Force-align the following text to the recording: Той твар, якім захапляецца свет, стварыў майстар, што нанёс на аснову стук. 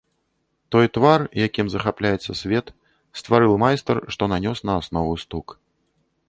Той 0.75 0.87
твар, 0.95 1.19
якім 1.47 1.69
захапляецца 1.73 2.31
свет, 2.41 2.71
стварыў 3.21 3.53
майстар, 3.65 3.97
што 4.17 4.23
нанёс 4.33 4.57
на 4.71 4.79
аснову 4.83 5.13
стук. 5.27 5.47